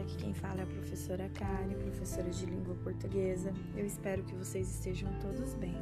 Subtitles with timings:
[0.00, 3.52] Aqui quem fala é a professora Karen, professora de língua portuguesa.
[3.76, 5.76] Eu espero que vocês estejam todos bem.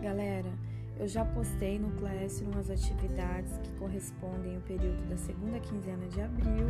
[0.00, 0.52] Galera,
[1.00, 6.20] eu já postei no Classroom as atividades que correspondem ao período da segunda quinzena de
[6.20, 6.68] abril.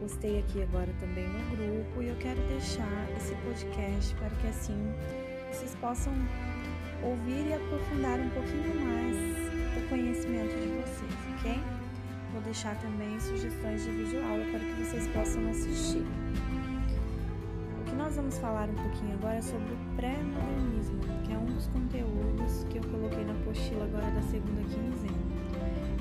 [0.00, 4.94] Postei aqui agora também no grupo e eu quero deixar esse podcast para que assim
[5.52, 6.14] vocês possam
[7.02, 9.25] ouvir e aprofundar um pouquinho mais
[12.46, 16.06] deixar também sugestões de vídeo aula para que vocês possam assistir.
[17.80, 21.46] O que nós vamos falar um pouquinho agora é sobre o pré-modernismo, que é um
[21.46, 25.18] dos conteúdos que eu coloquei na apostila agora da segunda quinzena.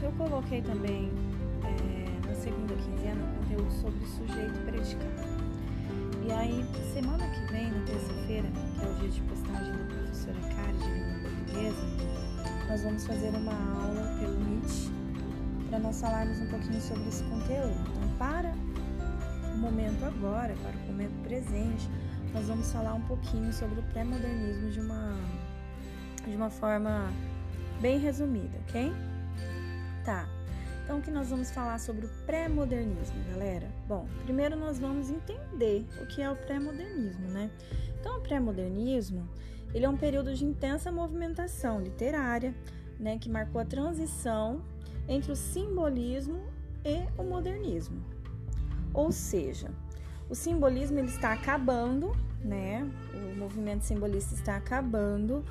[0.03, 1.11] Eu coloquei também
[1.63, 5.45] é, na segunda quinzena o conteúdo sobre sujeito predicado.
[6.27, 10.37] E aí, semana que vem, na terça-feira, que é o dia de postagem da professora
[10.41, 15.04] Kari de língua portuguesa, nós vamos fazer uma aula pelo Meet
[15.75, 17.75] para nós falarmos um pouquinho sobre esse conteúdo.
[17.91, 18.53] Então, para
[19.53, 21.89] o momento agora, para o momento presente,
[22.33, 25.13] nós vamos falar um pouquinho sobre o pré-modernismo de uma,
[26.25, 27.11] de uma forma
[27.81, 28.89] bem resumida, ok?
[30.05, 30.29] Tá.
[30.85, 33.69] Então, o que nós vamos falar sobre o pré-modernismo, galera?
[33.85, 37.51] Bom, primeiro nós vamos entender o que é o pré-modernismo, né?
[37.99, 39.27] Então, o pré-modernismo,
[39.73, 42.55] ele é um período de intensa movimentação literária,
[42.97, 44.61] né, que marcou a transição
[45.07, 46.41] entre o simbolismo
[46.83, 48.01] e o modernismo.
[48.93, 49.69] Ou seja,
[50.29, 52.89] o simbolismo ele está acabando, né?
[53.13, 55.43] O movimento simbolista está acabando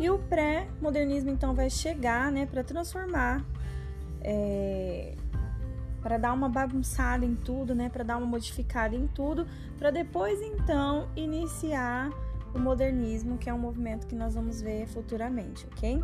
[0.00, 3.42] e o pré-modernismo então vai chegar, né, para transformar
[4.20, 5.14] é,
[6.02, 7.88] para dar uma bagunçada em tudo, né?
[7.88, 9.46] Para dar uma modificada em tudo,
[9.78, 12.10] para depois então iniciar
[12.54, 16.00] o modernismo, que é um movimento que nós vamos ver futuramente, ok?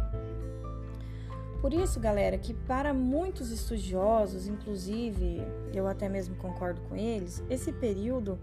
[1.62, 5.40] Por isso, galera, que para muitos estudiosos, inclusive
[5.72, 8.38] eu até mesmo concordo com eles, esse período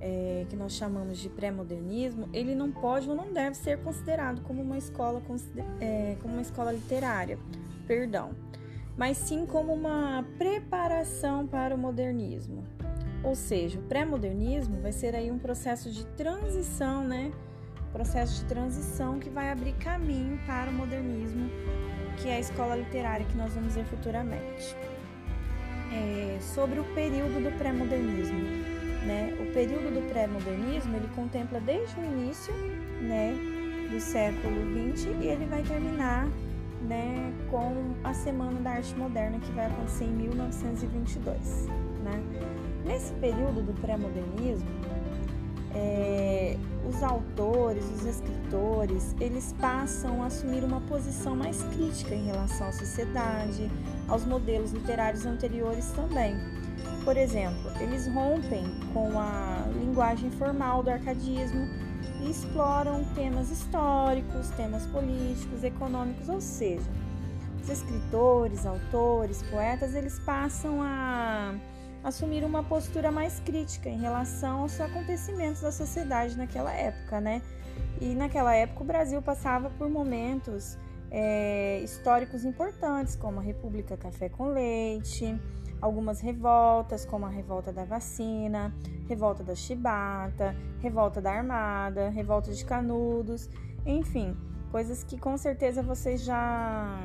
[0.00, 4.60] é, que nós chamamos de pré-modernismo, ele não pode ou não deve ser considerado como
[4.62, 5.22] uma escola,
[5.80, 7.38] é, como uma escola literária,
[7.86, 8.32] perdão
[8.96, 12.64] mas sim como uma preparação para o modernismo.
[13.22, 17.32] Ou seja, o pré-modernismo vai ser aí um processo de transição, né?
[17.92, 21.48] Processo de transição que vai abrir caminho para o modernismo,
[22.18, 24.76] que é a escola literária que nós vamos ver futuramente.
[25.92, 28.40] É, sobre o período do pré-modernismo,
[29.06, 29.36] né?
[29.40, 32.52] O período do pré-modernismo ele contempla desde o início,
[33.00, 33.34] né,
[33.90, 34.56] do século
[34.92, 36.26] XX e ele vai terminar
[36.88, 41.66] né, com a Semana da Arte Moderna que vai acontecer em 1922.
[42.02, 42.22] Né?
[42.84, 44.68] Nesse período do pré-modernismo,
[45.74, 52.68] é, os autores, os escritores, eles passam a assumir uma posição mais crítica em relação
[52.68, 53.70] à sociedade,
[54.08, 56.36] aos modelos literários anteriores também.
[57.04, 61.66] Por exemplo, eles rompem com a linguagem formal do arcadismo
[62.22, 66.88] e exploram temas históricos, temas políticos, econômicos, ou seja,
[67.62, 71.54] os escritores, autores, poetas, eles passam a
[72.04, 77.40] assumir uma postura mais crítica em relação aos acontecimentos da sociedade naquela época, né?
[78.00, 80.78] E naquela época o Brasil passava por momentos
[81.10, 85.34] é, históricos importantes, como a República Café com Leite,
[85.80, 88.74] algumas revoltas, como a revolta da vacina,
[89.08, 93.48] revolta da chibata, revolta da armada, revolta de canudos,
[93.86, 94.36] enfim,
[94.70, 96.98] coisas que com certeza vocês já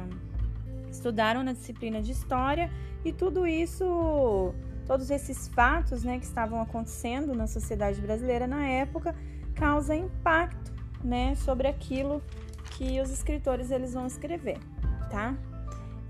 [0.92, 2.70] estudaram na disciplina de história
[3.06, 4.54] e tudo isso,
[4.90, 9.16] todos esses fatos, né, que estavam acontecendo na sociedade brasileira na época,
[9.54, 10.74] causa impacto,
[11.04, 12.24] né, sobre aquilo
[12.72, 14.58] que os escritores eles vão escrever,
[15.12, 15.36] tá?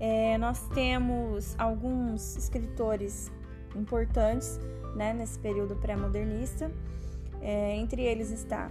[0.00, 3.30] É, nós temos alguns escritores
[3.76, 4.58] importantes
[4.96, 6.72] né, nesse período pré-modernista.
[7.42, 8.70] É, entre eles está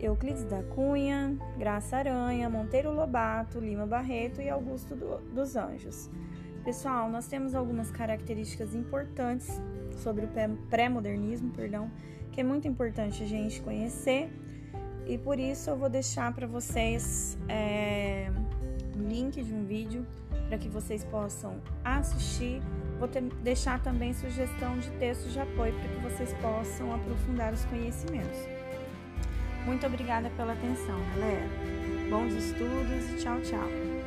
[0.00, 6.08] Euclides da Cunha, Graça Aranha, Monteiro Lobato, Lima Barreto e Augusto do, dos Anjos.
[6.64, 9.60] Pessoal, nós temos algumas características importantes
[9.98, 10.28] sobre o
[10.70, 11.90] pré-modernismo, perdão,
[12.30, 14.30] que é muito importante a gente conhecer
[15.06, 18.30] e por isso eu vou deixar para vocês é,
[18.96, 20.06] um link de um vídeo
[20.48, 22.62] para que vocês possam assistir.
[22.98, 27.64] Vou ter, deixar também sugestão de textos de apoio para que vocês possam aprofundar os
[27.64, 28.38] conhecimentos.
[29.66, 31.48] Muito obrigada pela atenção, galera.
[32.08, 34.01] Bons estudos e tchau, tchau.